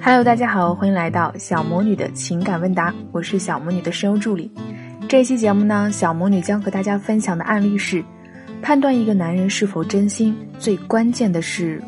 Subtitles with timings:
[0.00, 4.50] Hello，大家好，欢迎来到小魔女的情感问答，我是小魔女的声优助理。
[5.08, 8.04] 这期节目呢，小魔女将和大家分享的案例是：
[8.62, 11.82] 判断一个男人是否真心，最关键的是。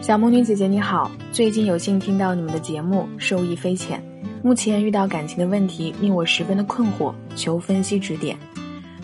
[0.00, 4.02] 小魔女姐姐你好，最近有幸听到你们的节目，受益匪浅。
[4.42, 8.36] 目前遇到感情的问题，令我十分的困惑，求分析指点。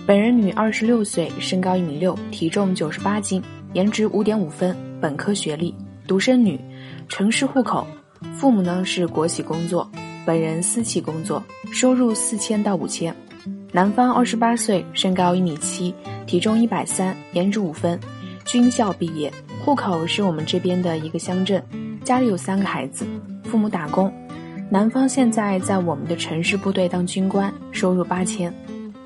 [0.06, 3.42] 本人女，二十六岁，身高一米六，体重九十八斤，
[3.74, 5.74] 颜值五点五分，本科学历，
[6.08, 6.58] 独生女，
[7.06, 7.86] 城市户口。
[8.34, 9.88] 父母呢是国企工作，
[10.24, 11.40] 本人私企工作，
[11.70, 13.14] 收入四千到五千。
[13.72, 15.94] 男方二十八岁，身高一米七，
[16.26, 18.00] 体重一百三，颜值五分，
[18.46, 19.30] 军校毕业，
[19.62, 21.62] 户口是我们这边的一个乡镇，
[22.02, 23.06] 家里有三个孩子，
[23.44, 24.10] 父母打工。
[24.70, 28.52] 男方现在在我们的城市部队当军官，收入八千。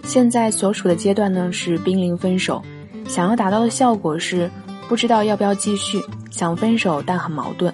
[0.04, 2.62] 现在所处的阶段呢是濒临分手，
[3.08, 4.48] 想要达到的效果是
[4.92, 5.98] 不知道要不要继续，
[6.30, 7.72] 想分手但很矛盾。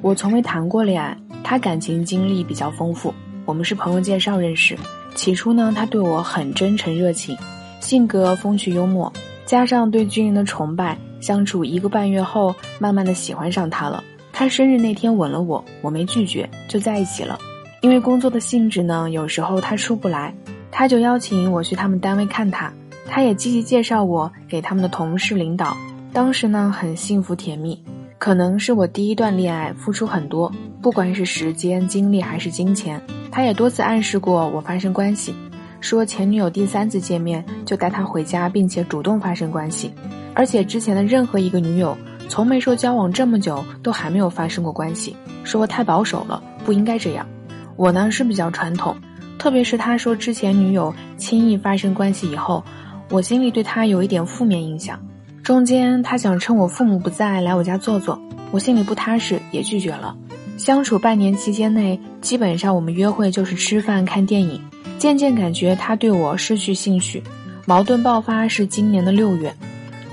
[0.00, 3.12] 我从未谈过恋爱，他感情经历比较丰富。
[3.44, 4.74] 我们是朋友介绍认识。
[5.14, 7.36] 起初呢，他对我很真诚热情，
[7.80, 9.12] 性格风趣幽默，
[9.44, 14.02] 加上对军人的崇拜，相处一个半月后，慢慢的喜欢上他了。
[14.32, 17.38] 他生日那天吻了我，我没拒绝，就在一起了。
[17.82, 20.34] 因为工作的性质呢，有时候他出不来，
[20.70, 22.72] 他就邀请我去他们单位看他，
[23.06, 25.76] 他也积极介绍我给他们的同事领导。
[26.14, 27.76] 当时呢，很幸福甜蜜。
[28.18, 33.02] 可能是我第一段恋爱，付出很多，不管是时间、精力还是金钱。
[33.32, 35.34] 他也多次暗示过我发生关系，
[35.80, 39.92] 说前女友第三次见面就带他回家，并且主动发生关系。
[40.34, 41.98] 而且之前的任何一个女友，
[42.28, 47.26] 从没说交往这么久都还没有发生过关系，说我太保守了，不应该这样。
[47.74, 48.96] 我呢是比较传统，
[49.36, 52.62] 特别是他说之前女友轻易发生关系以后，
[53.10, 54.96] 我心里对他有一点负面印象。
[55.44, 58.18] 中间他想趁我父母不在来我家坐坐，
[58.50, 60.16] 我心里不踏实，也拒绝了。
[60.56, 64.58] 相处半年期间内，基本上我们约会就是吃饭看电影。
[64.96, 67.22] 渐渐感觉他对我失去兴趣，
[67.66, 69.54] 矛盾爆发是今年的六月。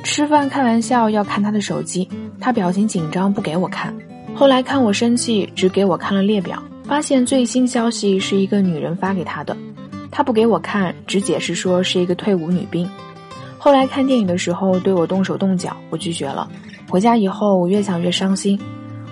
[0.03, 3.95] 吃饭开玩笑要看他的手机，他表情紧张不给我看。
[4.35, 9.55] 后来看我生气，只给我看了列表，发现最新消息是一个女人发给他的，
[10.11, 12.85] 他不给我看，只解释说是一个退伍女兵。
[13.63, 16.49] 后来看电影的时候对我动手动脚，我拒绝了。
[16.89, 18.59] 回家以后我越想越伤心，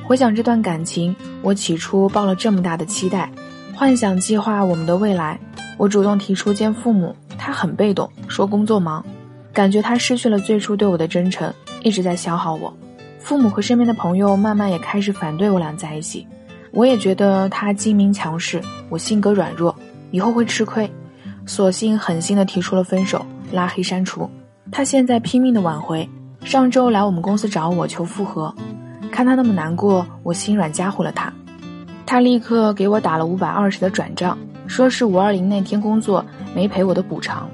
[0.03, 3.31] 回想这段感情，我起初抱了这么大的期待，
[3.75, 5.39] 幻想计划我们的未来。
[5.77, 9.05] 我主动提出见父母，他很被动，说工作忙，
[9.53, 12.75] 感觉他失去了最初对我的真诚，一直在消耗我。
[13.19, 16.25] 父母和身边的朋友慢慢也开始反对我俩在一起，
[16.71, 18.59] 我也觉得他精明强势，
[18.89, 19.75] 我性格软弱，
[20.09, 20.91] 以后会吃亏，
[21.45, 24.27] 索性狠心的提出了分手，拉黑删除。
[24.71, 26.07] 他现在拼命的挽回，
[26.43, 28.53] 上周来我们公司找我求复合，
[29.11, 31.33] 看他那么难过，我心软加回了他。
[32.05, 34.37] 他立刻给我打了五百二十的转账，
[34.67, 36.25] 说是五二零那天工作
[36.55, 37.49] 没赔我的补偿。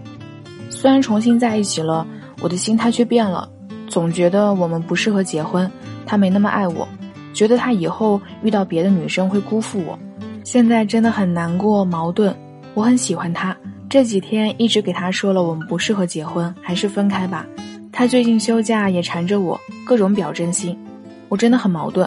[0.70, 2.06] 虽然重新在一起了，
[2.42, 3.50] 我的心态却变了，
[3.88, 5.70] 总觉得我们不适合结婚，
[6.06, 6.88] 他没那么爱我，
[7.34, 9.97] 觉得他以后遇到别的女生会辜负我。
[10.44, 12.36] 现在真的很难过矛盾，
[12.76, 13.56] 我很喜欢他。
[13.95, 17.45] 这几天一直给他说了我们不适合结婚，还是分开吧。
[17.94, 20.78] 他最近休假也缠着我，各种表真心。
[21.29, 22.05] 我真的很矛盾，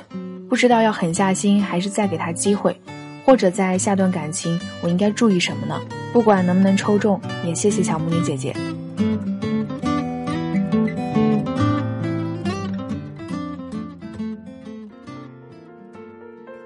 [0.50, 2.78] 不知道要狠下心还是再给他机会，
[3.24, 5.80] 或者在下段感情我应该注意什么呢？
[6.12, 8.54] 不管能不能抽中，也谢谢小母女姐姐。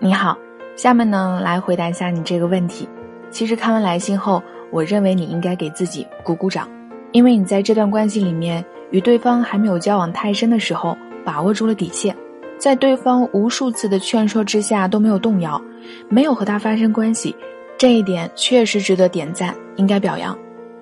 [0.01, 0.37] 你好，
[0.75, 2.89] 下面呢来回答一下你这个问题。
[3.31, 4.43] 其实看完来信后。
[4.73, 6.67] 我认为你应该给自己鼓鼓掌，
[7.13, 12.17] 因为你在这段关系里面与对方还没有交往太深的时候把握住了底线，
[12.59, 15.61] 在对方无数次的劝说之下都没有动摇，
[16.09, 17.37] 没有和他发生关系，
[17.77, 20.37] 这一点确实值得点赞，应该表扬。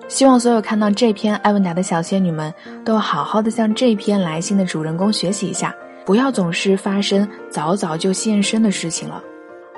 [0.07, 2.53] 希望所有看到这篇艾文达的小仙女们
[2.83, 5.75] 都好好的向这篇来信的主人公学习一下，
[6.05, 9.21] 不要总是发生早早就现身的事情了。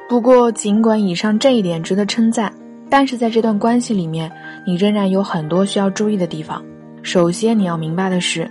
[0.09, 2.53] 不过，尽管以上这一点值得称赞。
[2.95, 4.31] 但是在这段关系里面，
[4.67, 6.63] 你仍然有很多需要注意的地方。
[7.01, 8.47] 首先，你要明白的是，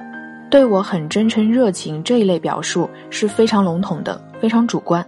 [0.50, 5.06] 对我很真诚热情这一类表述是非常笼统的，非常主观。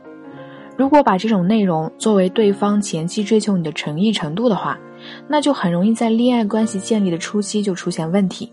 [0.76, 4.78] 如果把这种内容作为对方前期追求你的诚意程度的话，
[5.26, 8.52] 那就很容易在恋爱关系建立的初期就出现问题，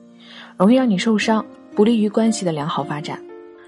[0.58, 1.46] 容易让你受伤，
[1.76, 3.24] 不利于关系的良好发展。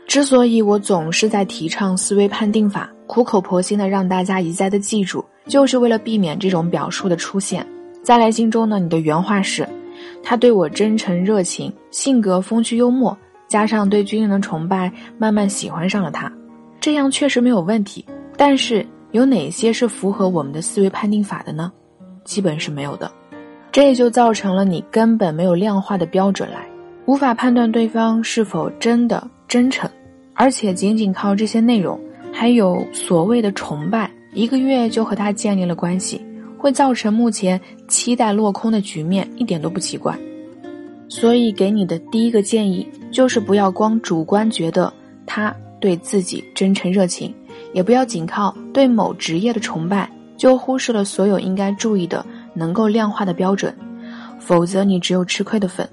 [0.08, 5.24] 之所以我总是在提倡思维判定法，苦口婆心的让大家一再的记住。
[5.46, 7.68] 就是为了避免这种表述的出现，
[8.02, 9.68] 在来信中呢，你的原话是：
[10.24, 13.18] 他对我真诚热情，性格风趣幽默，
[13.50, 16.32] 加上对军人的崇拜，慢慢喜欢上了他。
[16.80, 18.06] 这样确实没有问题。
[18.38, 21.72] 但是有哪些是符合我们的思维判定法的呢？
[22.24, 23.12] 基本是没有的。
[23.70, 26.66] 这也就造成了你根本没有量化的标准来，
[27.06, 29.90] 无法判断对方是否真的真诚，
[30.34, 32.00] 而且仅仅靠这些内容，
[32.34, 36.20] 还有所谓的崇拜，一个月就和他建立了关系，
[36.58, 40.18] 会造成目前期待落空的局面，一点都不奇怪。
[41.08, 44.92] 所以给你的第一个建议就是不要光主观觉得
[45.28, 47.34] 他对自己真诚热情，
[47.72, 52.26] 也不要仅靠对某职业的崇拜就忽视了所有应该注意的
[52.56, 53.74] 能够量化的标准，
[54.40, 55.88] 否则你只有吃亏的份。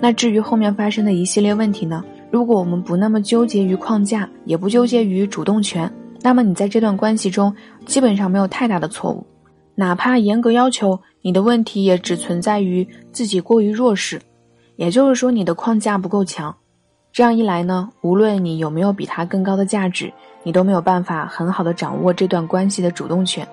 [0.00, 2.04] 那至于后面发生的一系列问题呢？
[2.36, 5.90] 如果我们不那么纠结于框架，也不纠结于主动权，
[6.20, 7.50] 那么你在这段关系中
[7.86, 9.26] 基本上没有太大的错误，
[9.74, 14.20] 哪怕严格要求你的问题也只存在于自己过于弱势。
[14.76, 16.54] 也就是说，你的框架不够强，
[17.10, 20.12] 这样一来呢，无论你有没有比他更高的价值，
[20.42, 23.48] 你都没有办法很好的掌握这段关系的主动权，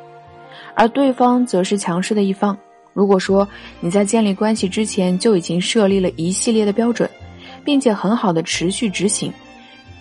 [0.75, 2.57] 而对方则是强势的一方。
[2.91, 3.47] 如果说
[3.79, 7.09] 你在建立关系之前就已经设立了一系列的标准，
[7.63, 9.31] 并且很好的持续执行，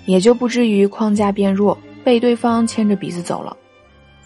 [0.06, 3.56] 也就不至于框架变弱，被对方牵着鼻子走了。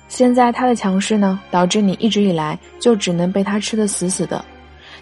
[0.09, 4.45] 现在他的强势呢，导致你一直以来就只能被他吃得死死的。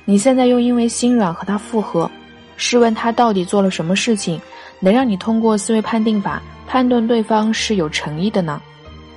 [0.04, 2.10] 你现在又因为心软和他复合，
[2.56, 4.40] 试问他到底做了什么事情，
[4.80, 8.60] 能让你通过思维判定法判断对方是有诚意的呢？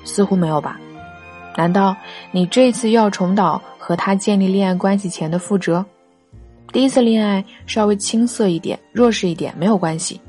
[0.03, 0.79] 似乎没有吧？
[1.55, 1.95] 难道
[2.31, 5.83] 你这次又要重蹈和他建立恋爱关系前的覆辙？
[6.71, 10.19] 第一次恋爱稍微青涩一点、弱势一点没有关系，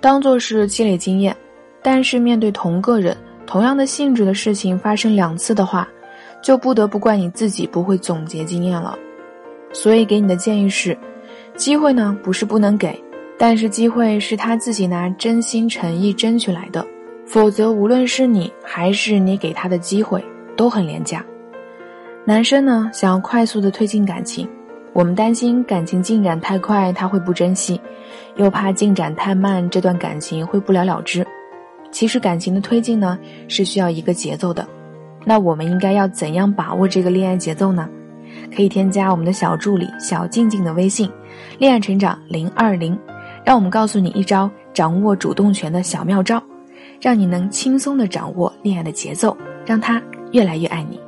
[0.00, 1.36] 当做是积累经验。
[1.84, 5.88] 但是面对同个人、同样的性质的事情发生两次的话，
[6.40, 8.96] 就不得不怪你自己不会总结经验了。
[9.72, 10.96] 所以给你的建议是，
[11.56, 12.96] 机会呢不是不能给，
[13.36, 16.86] 但是机会是他自己拿真心诚意争取来的，
[17.26, 20.24] 否则无论是你还是你给他的机会
[20.54, 21.24] 都很廉价。
[22.24, 24.48] 男生呢想要快速的推进感情，
[24.92, 27.80] 我们担心感情进展太快他会不珍惜，
[28.36, 31.26] 又怕进展太慢这段感情会不了了之。
[31.90, 33.18] 其实感情的推进呢
[33.48, 34.66] 是需要一个节奏的，
[35.24, 37.88] 那我们应该要怎样把握这个恋爱节奏呢？
[38.54, 41.10] 可以添加我们的小助理小静静的微信，
[41.58, 42.98] 恋爱成长零二零，
[43.44, 46.42] 让我们告诉你一招掌握主动权的小妙招，
[47.00, 49.36] 让你能轻松的掌握恋爱的节奏，
[49.66, 50.02] 让他
[50.32, 50.98] 越来越爱你。